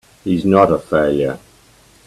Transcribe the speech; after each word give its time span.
He's 0.23 0.43
not 0.45 0.71
a 0.71 0.79
failure! 0.79 1.37